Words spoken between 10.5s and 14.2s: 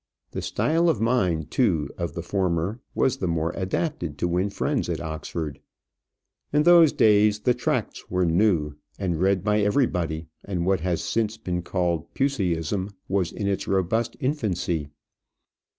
what has since been called Puseyism was in its robust